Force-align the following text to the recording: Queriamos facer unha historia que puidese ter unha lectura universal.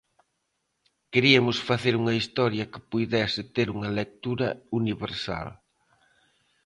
Queriamos 1.13 1.57
facer 1.69 1.93
unha 2.01 2.17
historia 2.19 2.69
que 2.71 2.85
puidese 2.91 3.41
ter 3.55 3.67
unha 3.75 3.89
lectura 3.99 4.47
universal. 4.79 5.47